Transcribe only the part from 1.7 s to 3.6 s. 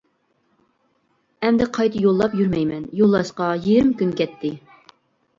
قايتا يوللاپ يۈرمەيمەن يوللاشقا